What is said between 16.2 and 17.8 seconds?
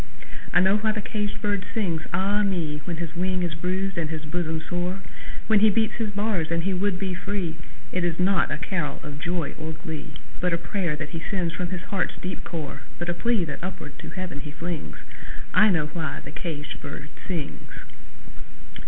the caged bird sings!